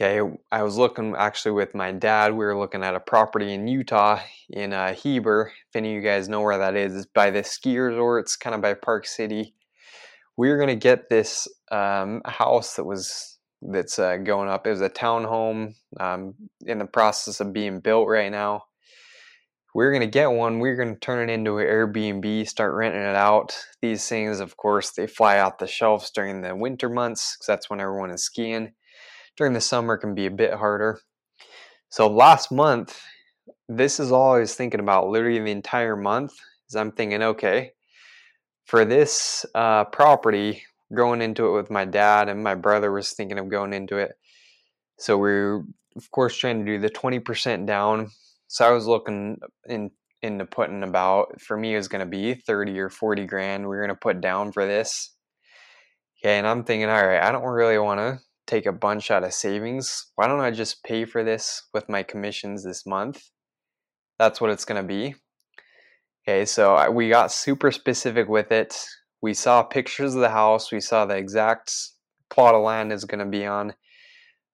Okay, 0.00 0.20
I 0.50 0.64
was 0.64 0.76
looking 0.76 1.14
actually 1.16 1.52
with 1.52 1.76
my 1.76 1.92
dad. 1.92 2.32
We 2.32 2.44
were 2.44 2.58
looking 2.58 2.82
at 2.82 2.96
a 2.96 3.00
property 3.00 3.54
in 3.54 3.68
Utah 3.68 4.20
in 4.50 4.72
uh, 4.72 4.94
Heber. 4.94 5.52
If 5.68 5.76
any 5.76 5.96
of 5.96 6.02
you 6.02 6.08
guys 6.08 6.28
know 6.28 6.40
where 6.40 6.58
that 6.58 6.74
is, 6.74 6.96
it's 6.96 7.06
by 7.06 7.30
the 7.30 7.44
ski 7.44 7.78
resort. 7.78 8.24
It's 8.24 8.34
kind 8.34 8.54
of 8.54 8.62
by 8.62 8.74
Park 8.74 9.06
City. 9.06 9.54
we 10.36 10.48
were 10.48 10.56
going 10.56 10.68
to 10.68 10.76
get 10.76 11.08
this 11.08 11.46
um, 11.70 12.22
house 12.26 12.74
that 12.74 12.84
was 12.84 13.37
that's 13.62 13.98
uh, 13.98 14.16
going 14.18 14.48
up. 14.48 14.66
It 14.66 14.70
was 14.70 14.80
a 14.80 14.90
townhome 14.90 15.74
um, 15.98 16.34
in 16.64 16.78
the 16.78 16.86
process 16.86 17.40
of 17.40 17.52
being 17.52 17.80
built 17.80 18.08
right 18.08 18.30
now. 18.30 18.64
We 19.74 19.84
are 19.84 19.90
going 19.90 20.00
to 20.00 20.06
get 20.06 20.30
one. 20.30 20.60
We 20.60 20.70
are 20.70 20.76
going 20.76 20.94
to 20.94 21.00
turn 21.00 21.28
it 21.28 21.32
into 21.32 21.58
an 21.58 21.66
Airbnb, 21.66 22.48
start 22.48 22.74
renting 22.74 23.02
it 23.02 23.14
out. 23.14 23.56
These 23.82 24.08
things, 24.08 24.40
of 24.40 24.56
course, 24.56 24.92
they 24.92 25.06
fly 25.06 25.38
out 25.38 25.58
the 25.58 25.66
shelves 25.66 26.10
during 26.10 26.40
the 26.40 26.56
winter 26.56 26.88
months 26.88 27.36
because 27.36 27.46
that's 27.46 27.70
when 27.70 27.80
everyone 27.80 28.10
is 28.10 28.24
skiing. 28.24 28.72
During 29.36 29.52
the 29.52 29.60
summer, 29.60 29.96
can 29.96 30.14
be 30.14 30.26
a 30.26 30.30
bit 30.30 30.54
harder. 30.54 31.00
So 31.90 32.08
last 32.08 32.50
month, 32.50 33.00
this 33.68 34.00
is 34.00 34.10
all 34.10 34.34
I 34.34 34.40
was 34.40 34.54
thinking 34.54 34.80
about 34.80 35.10
literally 35.10 35.38
the 35.38 35.50
entire 35.50 35.96
month. 35.96 36.32
Is 36.68 36.74
I'm 36.74 36.92
thinking, 36.92 37.22
okay, 37.22 37.72
for 38.64 38.84
this 38.84 39.46
uh, 39.54 39.84
property, 39.84 40.62
going 40.94 41.22
into 41.22 41.46
it 41.46 41.52
with 41.52 41.70
my 41.70 41.84
dad 41.84 42.28
and 42.28 42.42
my 42.42 42.54
brother 42.54 42.90
was 42.90 43.12
thinking 43.12 43.38
of 43.38 43.48
going 43.48 43.72
into 43.72 43.96
it. 43.96 44.12
So 44.98 45.16
we 45.18 45.30
are 45.30 45.64
of 45.96 46.10
course 46.10 46.36
trying 46.36 46.64
to 46.64 46.64
do 46.64 46.78
the 46.78 46.90
20% 46.90 47.66
down. 47.66 48.10
So 48.46 48.66
I 48.66 48.70
was 48.70 48.86
looking 48.86 49.38
in 49.68 49.90
into 50.22 50.44
putting 50.44 50.82
about 50.82 51.40
for 51.40 51.56
me 51.56 51.74
it 51.74 51.76
was 51.76 51.86
going 51.86 52.04
to 52.04 52.10
be 52.10 52.34
30 52.34 52.78
or 52.80 52.90
40 52.90 53.24
grand 53.26 53.68
we 53.68 53.76
are 53.76 53.80
going 53.80 53.94
to 53.94 53.94
put 53.94 54.20
down 54.20 54.50
for 54.50 54.66
this. 54.66 55.14
Okay, 56.20 56.36
and 56.38 56.46
I'm 56.46 56.64
thinking, 56.64 56.88
all 56.88 57.06
right, 57.06 57.22
I 57.22 57.30
don't 57.30 57.44
really 57.44 57.78
want 57.78 58.00
to 58.00 58.18
take 58.48 58.66
a 58.66 58.72
bunch 58.72 59.12
out 59.12 59.22
of 59.22 59.32
savings. 59.32 60.06
Why 60.16 60.26
don't 60.26 60.40
I 60.40 60.50
just 60.50 60.82
pay 60.82 61.04
for 61.04 61.22
this 61.22 61.62
with 61.72 61.88
my 61.88 62.02
commissions 62.02 62.64
this 62.64 62.84
month? 62.84 63.22
That's 64.18 64.40
what 64.40 64.50
it's 64.50 64.64
going 64.64 64.82
to 64.82 64.88
be. 64.88 65.14
Okay, 66.26 66.44
so 66.44 66.90
we 66.90 67.08
got 67.08 67.30
super 67.30 67.70
specific 67.70 68.28
with 68.28 68.50
it. 68.50 68.76
We 69.20 69.34
saw 69.34 69.62
pictures 69.62 70.14
of 70.14 70.20
the 70.20 70.30
house. 70.30 70.70
We 70.70 70.80
saw 70.80 71.04
the 71.04 71.16
exact 71.16 71.72
plot 72.30 72.54
of 72.54 72.62
land 72.62 72.92
is 72.92 73.04
going 73.04 73.18
to 73.20 73.26
be 73.26 73.46
on. 73.46 73.74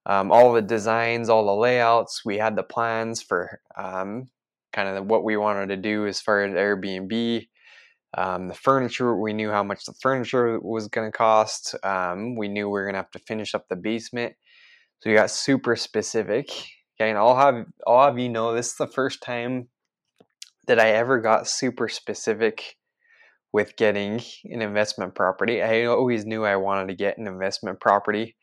Um, 0.06 0.30
all 0.30 0.52
the 0.52 0.62
designs, 0.62 1.28
all 1.28 1.46
the 1.46 1.54
layouts. 1.54 2.22
We 2.24 2.38
had 2.38 2.56
the 2.56 2.62
plans 2.62 3.22
for 3.22 3.60
um, 3.76 4.28
kind 4.72 4.88
of 4.88 5.06
what 5.06 5.24
we 5.24 5.36
wanted 5.36 5.68
to 5.68 5.76
do 5.76 6.06
as 6.06 6.20
far 6.20 6.44
as 6.44 6.54
Airbnb. 6.54 7.48
Um, 8.16 8.48
the 8.48 8.54
furniture, 8.54 9.16
we 9.16 9.32
knew 9.32 9.50
how 9.50 9.64
much 9.64 9.84
the 9.86 9.94
furniture 9.94 10.60
was 10.60 10.88
going 10.88 11.10
to 11.10 11.16
cost. 11.16 11.74
Um, 11.82 12.36
we 12.36 12.48
knew 12.48 12.66
we 12.66 12.72
were 12.72 12.84
going 12.84 12.94
to 12.94 12.98
have 12.98 13.10
to 13.12 13.18
finish 13.18 13.54
up 13.54 13.68
the 13.68 13.76
basement. 13.76 14.34
So 15.00 15.10
we 15.10 15.16
got 15.16 15.30
super 15.30 15.74
specific. 15.74 16.48
Okay, 16.96 17.10
and 17.10 17.18
I'll 17.18 17.36
have 17.36 17.66
I'll 17.86 18.04
have 18.04 18.18
you 18.18 18.28
know 18.28 18.54
this 18.54 18.68
is 18.68 18.76
the 18.76 18.86
first 18.86 19.20
time 19.20 19.68
that 20.66 20.78
I 20.78 20.90
ever 20.90 21.20
got 21.20 21.48
super 21.48 21.88
specific 21.88 22.76
with 23.54 23.76
getting 23.76 24.20
an 24.46 24.62
investment 24.62 25.14
property. 25.14 25.62
I 25.62 25.84
always 25.84 26.26
knew 26.26 26.44
I 26.44 26.56
wanted 26.56 26.88
to 26.88 26.96
get 26.96 27.18
an 27.18 27.28
investment 27.28 27.78
property, 27.78 28.34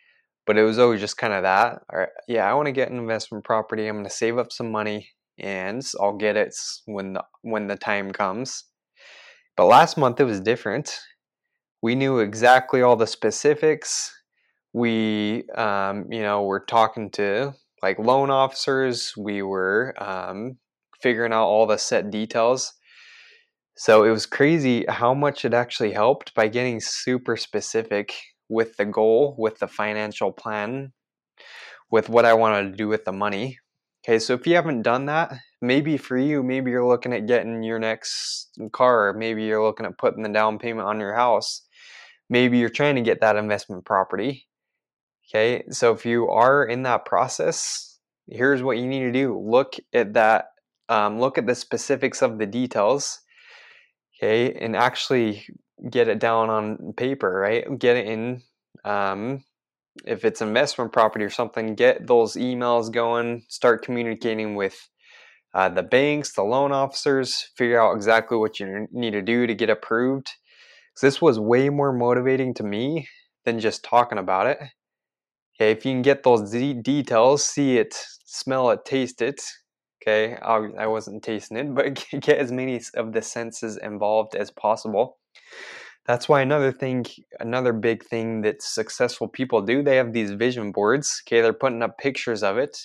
but 0.47 0.57
it 0.57 0.63
was 0.63 0.79
always 0.79 1.01
just 1.01 1.17
kind 1.17 1.33
of 1.33 1.43
that. 1.43 1.81
Or, 1.91 2.07
yeah, 2.29 2.49
I 2.49 2.53
want 2.53 2.67
to 2.67 2.71
get 2.71 2.89
an 2.89 2.97
investment 2.97 3.43
property. 3.43 3.87
I'm 3.87 3.97
going 3.97 4.05
to 4.05 4.09
save 4.09 4.37
up 4.37 4.53
some 4.53 4.71
money 4.71 5.09
and 5.37 5.85
I'll 5.99 6.15
get 6.15 6.37
it 6.37 6.55
when 6.85 7.11
the, 7.11 7.25
when 7.41 7.67
the 7.67 7.75
time 7.75 8.11
comes. 8.11 8.63
But 9.57 9.65
last 9.65 9.97
month 9.97 10.21
it 10.21 10.23
was 10.23 10.39
different. 10.39 10.97
We 11.81 11.93
knew 11.93 12.19
exactly 12.19 12.81
all 12.81 12.95
the 12.95 13.05
specifics. 13.05 14.13
We, 14.71 15.43
um, 15.55 16.05
you 16.09 16.21
know, 16.21 16.43
were 16.43 16.61
talking 16.61 17.11
to 17.11 17.53
like 17.83 17.99
loan 17.99 18.29
officers. 18.29 19.11
We 19.17 19.41
were 19.41 19.93
um, 19.97 20.55
figuring 21.01 21.33
out 21.33 21.47
all 21.47 21.67
the 21.67 21.75
set 21.75 22.11
details. 22.11 22.71
So 23.75 24.03
it 24.03 24.11
was 24.11 24.25
crazy 24.25 24.85
how 24.87 25.13
much 25.13 25.45
it 25.45 25.53
actually 25.53 25.93
helped 25.93 26.33
by 26.33 26.47
getting 26.47 26.79
super 26.79 27.37
specific 27.37 28.13
with 28.49 28.77
the 28.77 28.85
goal, 28.85 29.35
with 29.37 29.59
the 29.59 29.67
financial 29.67 30.31
plan, 30.31 30.91
with 31.89 32.09
what 32.09 32.25
I 32.25 32.33
wanted 32.33 32.71
to 32.71 32.77
do 32.77 32.87
with 32.87 33.05
the 33.05 33.11
money. 33.11 33.59
Okay, 34.03 34.19
so 34.19 34.33
if 34.33 34.47
you 34.47 34.55
haven't 34.55 34.81
done 34.81 35.05
that, 35.05 35.33
maybe 35.61 35.95
for 35.95 36.17
you, 36.17 36.41
maybe 36.41 36.71
you're 36.71 36.87
looking 36.87 37.13
at 37.13 37.27
getting 37.27 37.61
your 37.63 37.79
next 37.79 38.49
car, 38.71 39.13
maybe 39.13 39.43
you're 39.43 39.63
looking 39.63 39.85
at 39.85 39.97
putting 39.97 40.23
the 40.23 40.29
down 40.29 40.57
payment 40.57 40.87
on 40.87 40.99
your 40.99 41.13
house, 41.15 41.61
maybe 42.29 42.57
you're 42.57 42.69
trying 42.69 42.95
to 42.95 43.01
get 43.01 43.21
that 43.21 43.35
investment 43.35 43.85
property. 43.85 44.47
Okay, 45.29 45.63
so 45.69 45.93
if 45.93 46.05
you 46.05 46.29
are 46.29 46.65
in 46.65 46.83
that 46.83 47.05
process, 47.05 47.99
here's 48.27 48.63
what 48.63 48.77
you 48.77 48.87
need 48.87 49.01
to 49.01 49.11
do 49.11 49.39
look 49.39 49.75
at 49.93 50.13
that 50.13 50.45
um, 50.89 51.19
look 51.19 51.37
at 51.37 51.45
the 51.45 51.55
specifics 51.55 52.21
of 52.21 52.37
the 52.37 52.45
details, 52.45 53.21
okay, 54.21 54.53
and 54.53 54.75
actually 54.75 55.45
get 55.89 56.07
it 56.07 56.19
down 56.19 56.49
on 56.49 56.93
paper, 56.93 57.31
right? 57.31 57.79
Get 57.79 57.97
it 57.97 58.07
in. 58.07 58.41
Um, 58.85 59.43
if 60.05 60.23
it's 60.23 60.41
investment 60.41 60.93
property 60.93 61.25
or 61.25 61.29
something, 61.29 61.75
get 61.75 62.07
those 62.07 62.33
emails 62.33 62.91
going. 62.91 63.43
Start 63.47 63.83
communicating 63.83 64.55
with 64.55 64.89
uh, 65.53 65.69
the 65.69 65.83
banks, 65.83 66.33
the 66.33 66.43
loan 66.43 66.71
officers. 66.71 67.49
Figure 67.57 67.81
out 67.81 67.95
exactly 67.95 68.37
what 68.37 68.59
you 68.59 68.87
need 68.91 69.11
to 69.11 69.21
do 69.21 69.47
to 69.47 69.55
get 69.55 69.69
approved. 69.69 70.29
So 70.95 71.07
this 71.07 71.21
was 71.21 71.39
way 71.39 71.69
more 71.69 71.93
motivating 71.93 72.53
to 72.55 72.63
me 72.63 73.07
than 73.45 73.59
just 73.59 73.83
talking 73.83 74.17
about 74.17 74.47
it. 74.47 74.59
Okay, 75.55 75.71
if 75.71 75.85
you 75.85 75.93
can 75.93 76.01
get 76.01 76.23
those 76.23 76.51
de- 76.51 76.73
details, 76.73 77.45
see 77.45 77.77
it, 77.77 77.95
smell 78.25 78.69
it, 78.71 78.85
taste 78.85 79.21
it, 79.21 79.41
Okay, 80.01 80.35
I 80.35 80.87
wasn't 80.87 81.23
tasting 81.23 81.57
it, 81.57 81.75
but 81.75 82.05
get 82.11 82.39
as 82.39 82.51
many 82.51 82.81
of 82.95 83.13
the 83.13 83.21
senses 83.21 83.77
involved 83.77 84.35
as 84.35 84.51
possible. 84.51 85.17
That's 86.05 86.27
why 86.27 86.41
another 86.41 86.71
thing, 86.71 87.05
another 87.39 87.73
big 87.73 88.03
thing 88.03 88.41
that 88.41 88.63
successful 88.63 89.27
people 89.27 89.61
do, 89.61 89.83
they 89.83 89.97
have 89.97 90.13
these 90.13 90.31
vision 90.31 90.71
boards. 90.71 91.21
Okay, 91.27 91.41
they're 91.41 91.53
putting 91.53 91.83
up 91.83 91.99
pictures 91.99 92.41
of 92.41 92.57
it. 92.57 92.77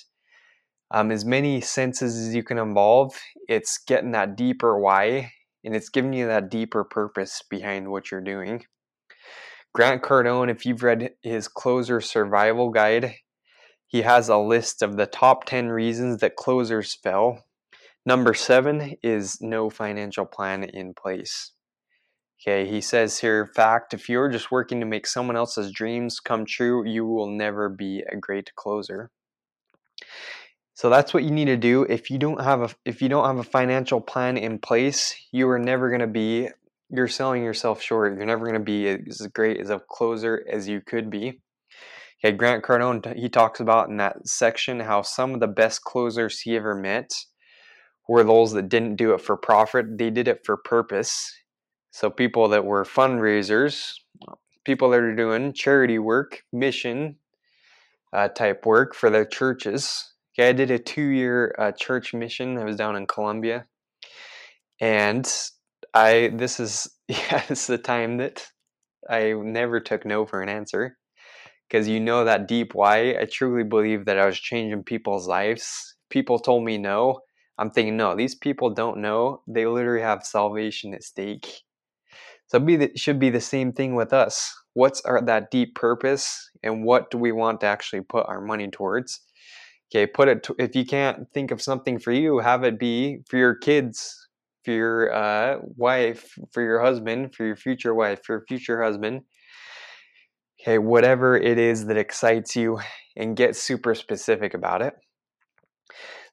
Um, 0.91 1.11
as 1.11 1.25
many 1.25 1.59
senses 1.59 2.15
as 2.15 2.35
you 2.35 2.43
can 2.43 2.59
involve, 2.59 3.19
it's 3.49 3.77
getting 3.77 4.11
that 4.11 4.37
deeper 4.37 4.79
why, 4.79 5.31
and 5.63 5.75
it's 5.75 5.89
giving 5.89 6.13
you 6.13 6.27
that 6.27 6.49
deeper 6.49 6.83
purpose 6.83 7.41
behind 7.49 7.89
what 7.89 8.11
you're 8.11 8.21
doing. 8.21 8.63
Grant 9.73 10.01
Cardone, 10.01 10.49
if 10.49 10.65
you've 10.65 10.83
read 10.83 11.11
his 11.23 11.47
Closer 11.47 11.99
Survival 11.99 12.69
Guide, 12.69 13.15
he 13.87 14.01
has 14.01 14.29
a 14.29 14.37
list 14.37 14.81
of 14.81 14.97
the 14.97 15.05
top 15.05 15.45
10 15.45 15.69
reasons 15.69 16.19
that 16.19 16.35
closers 16.35 16.93
fail. 16.93 17.45
Number 18.05 18.33
seven 18.33 18.95
is 19.01 19.41
no 19.41 19.69
financial 19.69 20.25
plan 20.25 20.63
in 20.63 20.93
place. 20.93 21.51
Okay, 22.41 22.69
he 22.69 22.81
says 22.81 23.19
here, 23.19 23.47
fact, 23.47 23.93
if 23.93 24.07
you're 24.07 24.29
just 24.29 24.51
working 24.51 24.79
to 24.79 24.85
make 24.85 25.07
someone 25.07 25.35
else's 25.35 25.71
dreams 25.71 26.19
come 26.19 26.45
true, 26.45 26.85
you 26.85 27.05
will 27.05 27.29
never 27.29 27.67
be 27.67 28.03
a 28.11 28.15
great 28.15 28.53
closer. 28.55 29.09
So 30.75 30.91
that's 30.91 31.13
what 31.13 31.23
you 31.23 31.31
need 31.31 31.45
to 31.45 31.57
do. 31.57 31.83
If 31.89 32.11
you 32.11 32.19
don't 32.19 32.43
have 32.43 32.61
a 32.61 32.69
if 32.85 33.01
you 33.01 33.09
don't 33.09 33.25
have 33.25 33.39
a 33.39 33.43
financial 33.43 33.99
plan 33.99 34.37
in 34.37 34.59
place, 34.59 35.15
you 35.31 35.49
are 35.49 35.57
never 35.57 35.89
going 35.89 36.01
to 36.01 36.07
be 36.07 36.49
you're 36.91 37.07
selling 37.07 37.43
yourself 37.43 37.81
short. 37.81 38.15
You're 38.15 38.27
never 38.27 38.45
going 38.45 38.59
to 38.59 38.63
be 38.63 38.87
as 38.87 39.27
great 39.33 39.59
as 39.59 39.71
a 39.71 39.79
closer 39.79 40.45
as 40.47 40.67
you 40.67 40.81
could 40.81 41.09
be. 41.09 41.41
Okay, 42.23 42.35
Grant 42.35 42.63
Cardone, 42.63 43.15
he 43.15 43.29
talks 43.29 43.59
about 43.59 43.89
in 43.89 43.97
that 43.97 44.27
section 44.27 44.79
how 44.79 45.03
some 45.03 45.35
of 45.35 45.39
the 45.39 45.47
best 45.47 45.83
closers 45.83 46.39
he 46.39 46.55
ever 46.57 46.73
met 46.73 47.11
were 48.07 48.23
those 48.23 48.53
that 48.53 48.69
didn't 48.69 48.95
do 48.95 49.13
it 49.13 49.21
for 49.21 49.37
profit, 49.37 49.97
they 49.99 50.09
did 50.09 50.27
it 50.27 50.43
for 50.43 50.57
purpose. 50.57 51.31
So, 51.91 52.09
people 52.09 52.47
that 52.49 52.65
were 52.65 52.83
fundraisers, 52.85 53.91
people 54.65 54.89
that 54.91 54.99
are 54.99 55.15
doing 55.15 55.53
charity 55.53 55.99
work, 55.99 56.41
mission 56.51 57.17
uh, 58.13 58.29
type 58.29 58.65
work 58.65 58.95
for 58.95 59.09
their 59.11 59.25
churches. 59.25 60.13
Okay, 60.33 60.49
I 60.49 60.53
did 60.53 60.71
a 60.71 60.79
two 60.79 61.09
year 61.09 61.53
uh, 61.59 61.71
church 61.71 62.13
mission. 62.13 62.57
I 62.57 62.63
was 62.63 62.77
down 62.77 62.95
in 62.95 63.05
Colombia. 63.05 63.65
And 64.79 65.31
I, 65.93 66.31
this 66.33 66.59
is, 66.59 66.87
yeah, 67.07 67.43
this 67.47 67.61
is 67.61 67.67
the 67.67 67.77
time 67.77 68.17
that 68.17 68.47
I 69.07 69.33
never 69.33 69.79
took 69.79 70.05
no 70.05 70.25
for 70.25 70.41
an 70.41 70.49
answer 70.49 70.97
because 71.69 71.87
you 71.87 71.99
know 71.99 72.23
that 72.23 72.47
deep 72.47 72.73
why. 72.73 73.17
I 73.19 73.25
truly 73.25 73.63
believe 73.63 74.05
that 74.05 74.19
I 74.19 74.25
was 74.25 74.39
changing 74.39 74.83
people's 74.83 75.27
lives. 75.27 75.95
People 76.09 76.39
told 76.39 76.63
me 76.63 76.77
no. 76.77 77.19
I'm 77.57 77.71
thinking, 77.71 77.97
no, 77.97 78.15
these 78.15 78.35
people 78.35 78.69
don't 78.69 78.99
know. 78.99 79.41
They 79.47 79.65
literally 79.65 80.01
have 80.03 80.23
salvation 80.23 80.93
at 80.93 81.03
stake. 81.03 81.63
So 82.47 82.59
be 82.59 82.75
it 82.75 82.99
should 82.99 83.19
be 83.19 83.29
the 83.29 83.41
same 83.41 83.73
thing 83.73 83.95
with 83.95 84.13
us. 84.13 84.53
What's 84.73 85.01
our, 85.01 85.21
that 85.25 85.51
deep 85.51 85.75
purpose, 85.75 86.49
and 86.63 86.83
what 86.83 87.11
do 87.11 87.17
we 87.17 87.31
want 87.31 87.61
to 87.61 87.65
actually 87.65 88.01
put 88.01 88.27
our 88.27 88.39
money 88.39 88.69
towards? 88.69 89.21
Okay, 89.89 90.05
put 90.05 90.27
it. 90.27 90.43
To, 90.43 90.55
if 90.59 90.75
you 90.75 90.85
can't 90.85 91.27
think 91.33 91.51
of 91.51 91.61
something 91.61 91.99
for 91.99 92.11
you, 92.11 92.39
have 92.39 92.63
it 92.63 92.79
be 92.79 93.19
for 93.27 93.37
your 93.37 93.55
kids, 93.55 94.29
for 94.63 94.71
your 94.71 95.13
uh, 95.13 95.57
wife, 95.75 96.37
for 96.51 96.61
your 96.61 96.81
husband, 96.81 97.33
for 97.35 97.45
your 97.45 97.55
future 97.57 97.93
wife, 97.93 98.21
for 98.23 98.35
your 98.35 98.45
future 98.47 98.81
husband 98.81 99.23
Okay, 100.67 100.79
whatever 100.79 101.37
it 101.37 101.57
is 101.57 101.85
that 101.85 101.95
excites 101.95 102.53
you 102.53 102.81
and 103.15 103.37
get 103.37 103.55
super 103.55 103.95
specific 103.95 104.53
about 104.53 104.81
it. 104.81 104.95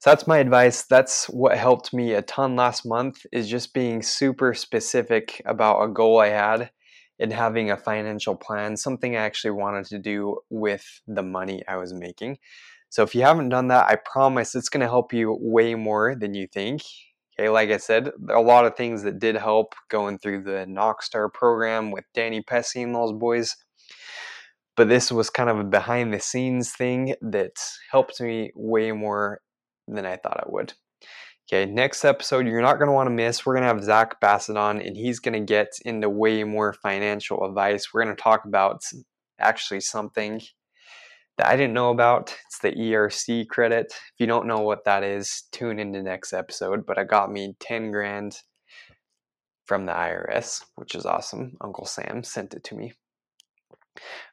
So 0.01 0.11
that's 0.11 0.27
my 0.27 0.39
advice. 0.39 0.83
That's 0.83 1.27
what 1.27 1.57
helped 1.57 1.95
me 1.95 2.15
a 2.15 2.23
ton 2.23 2.57
last 2.57 2.85
month 2.85 3.25
is 3.31 3.49
just 3.49 3.73
being 3.73 4.03
super 4.03 4.53
specific 4.53 5.41
about 5.47 5.85
a 5.85 5.89
goal 5.89 6.19
I 6.19 6.31
had 6.31 6.73
and 7.21 7.33
having 7.33 7.71
a 7.71 7.77
financial 7.77 8.35
plan, 8.35 8.77
something 8.77 9.15
I 9.15 9.21
actually 9.21 9.53
wanted 9.53 9.87
to 9.87 10.01
do 10.01 10.39
with 10.51 10.85
the 11.07 11.23
money 11.23 11.63
I 11.69 11.77
was 11.77 11.95
making. 11.95 12.39
So 12.89 13.05
if 13.05 13.15
you 13.15 13.23
haven't 13.23 13.51
done 13.51 13.69
that, 13.69 13.87
I 13.89 13.99
promise 14.05 14.57
it's 14.57 14.69
going 14.69 14.81
to 14.81 14.89
help 14.89 15.13
you 15.13 15.39
way 15.41 15.77
more 15.77 16.17
than 16.17 16.35
you 16.35 16.49
think. 16.49 16.83
Okay, 17.39 17.49
like 17.51 17.71
I 17.71 17.77
said, 17.77 18.11
a 18.31 18.41
lot 18.41 18.65
of 18.65 18.77
things 18.77 19.05
that 19.05 19.21
did 19.21 19.37
help 19.37 19.75
going 19.91 20.19
through 20.19 20.43
the 20.43 20.67
Knockstar 20.69 21.33
program 21.33 21.93
with 21.93 22.05
Danny 22.15 22.43
Pessy 22.43 22.83
and 22.83 22.93
those 22.93 23.13
boys. 23.13 23.55
But 24.77 24.89
this 24.89 25.13
was 25.13 25.31
kind 25.31 25.49
of 25.49 25.59
a 25.59 25.65
behind 25.65 26.13
the 26.13 26.21
scenes 26.21 26.73
thing 26.73 27.15
that 27.21 27.53
helped 27.91 28.21
me 28.21 28.51
way 28.57 28.93
more 28.93 29.41
than 29.87 30.05
I 30.05 30.17
thought 30.17 30.41
I 30.41 30.47
would. 30.49 30.73
Okay, 31.47 31.71
next 31.71 32.05
episode 32.05 32.47
you're 32.47 32.63
not 32.63 32.79
going 32.79 32.89
to 32.89 32.95
want 32.95 33.07
to 33.07 33.15
miss. 33.15 33.45
We're 33.45 33.55
going 33.55 33.63
to 33.63 33.69
have 33.69 33.85
Zach 33.85 34.19
Bassett 34.21 34.57
on, 34.57 34.81
and 34.81 34.97
he's 34.97 35.21
going 35.21 35.35
to 35.35 35.41
get 35.41 35.69
into 35.85 36.09
way 36.09 36.43
more 36.43 36.73
financial 36.73 37.45
advice. 37.45 37.93
We're 37.93 38.05
going 38.05 38.17
to 38.17 38.23
talk 38.23 38.47
about 38.47 38.83
actually 39.39 39.81
something 39.81 40.41
that 41.37 41.47
I 41.47 41.57
didn't 41.57 41.75
know 41.75 41.91
about. 41.91 42.35
It's 42.47 42.61
the 42.61 42.73
ERC 42.73 43.49
credit. 43.49 43.87
If 43.91 44.15
you 44.19 44.27
don't 44.27 44.47
know 44.47 44.61
what 44.61 44.85
that 44.85 45.03
is, 45.03 45.45
tune 45.53 45.79
into 45.79 46.03
next 46.03 46.33
episode. 46.33 46.87
But 46.87 46.99
it 46.99 47.09
got 47.09 47.31
me 47.31 47.55
10 47.61 47.91
grand 47.91 48.39
from 49.67 49.87
the 49.87 49.93
IRS, 49.93 50.63
which 50.77 50.95
is 50.95 51.05
awesome. 51.05 51.57
Uncle 51.61 51.87
Sam 51.87 52.23
sent 52.23 52.55
it 52.55 52.65
to 52.65 52.75
me. 52.75 52.93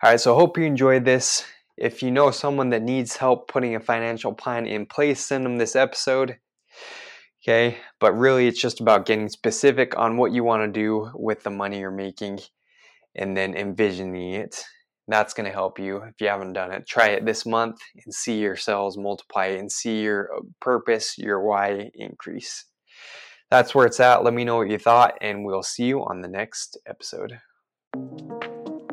All 0.03 0.10
right, 0.12 0.20
so 0.20 0.36
hope 0.36 0.58
you 0.58 0.63
enjoyed 0.63 1.06
this. 1.06 1.46
If 1.77 2.03
you 2.03 2.12
know 2.12 2.32
someone 2.32 2.70
that 2.70 2.84
needs 2.84 3.18
help 3.18 3.48
putting 3.48 3.75
a 3.75 3.80
financial 3.80 4.34
plan 4.34 4.68
in 4.68 4.86
place, 4.86 5.25
send 5.25 5.46
them 5.46 5.58
this 5.58 5.75
episode. 5.75 6.38
Okay, 7.44 7.77
but 8.00 8.13
really 8.13 8.48
it's 8.48 8.62
just 8.62 8.82
about 8.82 9.06
getting 9.06 9.30
specific 9.30 9.98
on 9.98 10.18
what 10.18 10.32
you 10.32 10.44
want 10.44 10.62
to 10.62 10.80
do 10.80 11.10
with 11.15 11.44
the 11.44 11.50
money 11.50 11.80
you're 11.80 11.89
making 11.89 12.39
and 13.15 13.36
then 13.36 13.56
envisioning 13.56 14.34
it. 14.34 14.63
That's 15.08 15.34
going 15.34 15.48
to 15.48 15.51
help 15.51 15.80
you 15.80 15.98
if 16.03 16.22
you 16.22 16.27
haven't 16.27 16.53
done 16.53 16.72
it. 16.72 16.88
Try 16.88 17.10
it 17.10 17.25
this 17.25 17.46
month 17.46 17.80
and 18.06 18.13
see 18.13 18.39
your 18.39 18.56
sales 18.56 18.98
multiply 18.98 19.48
and 19.48 19.72
see 19.72 20.01
your 20.01 20.30
uh, 20.36 20.41
purpose, 20.62 21.18
your 21.18 21.41
why 21.41 21.89
increase. 21.96 22.65
That's 23.50 23.75
where 23.75 23.88
it's 23.88 24.00
at. 24.00 24.24
Let 24.24 24.34
me 24.34 24.46
know 24.46 24.58
what 24.58 24.70
you 24.70 24.77
thought, 24.77 25.18
and 25.20 25.44
we'll 25.44 25.63
see 25.63 25.86
you 25.86 26.01
on 26.01 26.22
the 26.22 26.30
next 26.30 26.80
episode. 26.88 27.39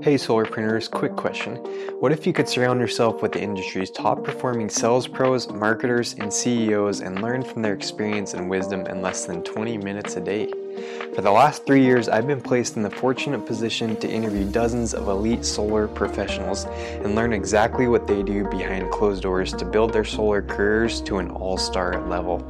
Hey 0.00 0.14
Solarpreneurs, 0.14 0.88
quick 0.88 1.16
question. 1.16 1.56
What 1.98 2.12
if 2.12 2.24
you 2.24 2.32
could 2.32 2.48
surround 2.48 2.78
yourself 2.78 3.20
with 3.20 3.32
the 3.32 3.42
industry's 3.42 3.90
top 3.90 4.22
performing 4.22 4.70
sales 4.70 5.08
pros, 5.08 5.48
marketers, 5.48 6.14
and 6.14 6.32
CEOs 6.32 7.00
and 7.00 7.20
learn 7.20 7.42
from 7.42 7.62
their 7.62 7.74
experience 7.74 8.32
and 8.32 8.48
wisdom 8.48 8.86
in 8.86 9.02
less 9.02 9.26
than 9.26 9.42
20 9.42 9.76
minutes 9.78 10.14
a 10.14 10.20
day? 10.20 10.52
For 11.14 11.22
the 11.22 11.30
last 11.30 11.66
three 11.66 11.82
years, 11.82 12.08
I've 12.08 12.26
been 12.26 12.40
placed 12.40 12.76
in 12.76 12.82
the 12.82 12.90
fortunate 12.90 13.44
position 13.44 13.96
to 13.96 14.08
interview 14.08 14.44
dozens 14.44 14.94
of 14.94 15.08
elite 15.08 15.44
solar 15.44 15.88
professionals 15.88 16.66
and 17.02 17.14
learn 17.14 17.32
exactly 17.32 17.88
what 17.88 18.06
they 18.06 18.22
do 18.22 18.44
behind 18.48 18.90
closed 18.92 19.22
doors 19.22 19.52
to 19.54 19.64
build 19.64 19.92
their 19.92 20.04
solar 20.04 20.42
careers 20.42 21.00
to 21.02 21.18
an 21.18 21.30
all 21.30 21.56
star 21.56 22.06
level. 22.08 22.48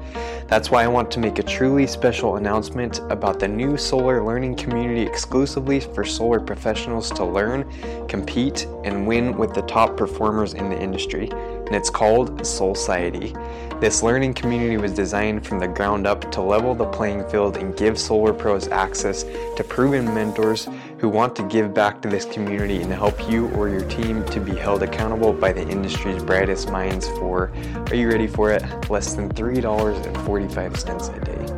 That's 0.49 0.71
why 0.71 0.85
I 0.85 0.89
want 0.89 1.11
to 1.13 1.21
make 1.21 1.39
a 1.39 1.43
truly 1.43 1.87
special 1.87 2.37
announcement 2.37 3.01
about 3.11 3.39
the 3.41 3.49
new 3.49 3.77
solar 3.77 4.23
learning 4.23 4.57
community 4.57 5.03
exclusively 5.03 5.81
for 5.81 6.05
solar 6.05 6.41
professionals 6.41 7.11
to 7.13 7.25
learn, 7.25 7.65
compete, 8.09 8.67
and 8.85 9.07
win 9.07 9.37
with 9.37 9.55
the 9.55 9.63
top 9.63 9.97
performers 9.97 10.55
in 10.55 10.69
the 10.69 10.79
industry 10.79 11.31
and 11.69 11.77
it's 11.77 11.91
called 11.91 12.41
Solciety. 12.41 13.37
This 13.81 14.03
learning 14.03 14.35
community 14.35 14.77
was 14.77 14.93
designed 14.93 15.47
from 15.47 15.61
the 15.61 15.69
ground 15.69 16.05
up 16.05 16.29
to 16.33 16.41
level 16.41 16.75
the 16.75 16.87
playing 16.87 17.29
field 17.29 17.59
and 17.59 17.77
give 17.77 17.97
solar 17.97 18.33
pros 18.33 18.67
access 18.69 19.23
to 19.23 19.63
proven 19.63 20.05
mentors 20.13 20.67
who 20.99 21.09
want 21.09 21.37
to 21.37 21.45
give 21.45 21.73
back 21.75 22.03
to 22.03 22.09
this 22.09 22.25
community 22.25 22.83
and 22.83 22.93
help 22.93 23.31
you 23.31 23.49
or 23.51 23.69
your 23.69 23.89
team 23.89 24.25
to 24.31 24.41
be 24.41 24.57
held 24.57 24.83
accountable 24.83 25.33
by 25.33 25.53
the 25.53 25.67
industry's 25.69 26.25
brightest 26.25 26.73
minds 26.73 27.07
for, 27.09 27.53
are 27.89 27.95
you 27.95 28.09
ready 28.09 28.27
for 28.27 28.51
it? 28.51 28.65
Less 28.91 29.15
than 29.15 29.29
$3.45 29.29 31.17
a 31.17 31.25
day. 31.25 31.58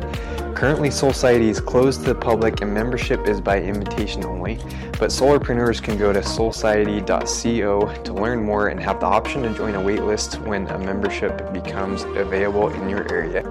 Currently, 0.61 0.89
Solciety 0.89 1.49
is 1.49 1.59
closed 1.59 2.01
to 2.01 2.13
the 2.13 2.19
public 2.19 2.61
and 2.61 2.71
membership 2.71 3.27
is 3.27 3.41
by 3.41 3.59
invitation 3.59 4.23
only, 4.23 4.57
but 4.99 5.09
solarpreneurs 5.09 5.81
can 5.81 5.97
go 5.97 6.13
to 6.13 6.19
solciety.co 6.19 8.03
to 8.03 8.13
learn 8.13 8.43
more 8.43 8.67
and 8.67 8.79
have 8.79 8.99
the 8.99 9.07
option 9.07 9.41
to 9.41 9.51
join 9.55 9.73
a 9.73 9.79
waitlist 9.79 10.39
when 10.45 10.67
a 10.67 10.77
membership 10.77 11.51
becomes 11.51 12.03
available 12.03 12.69
in 12.69 12.87
your 12.87 13.11
area. 13.11 13.43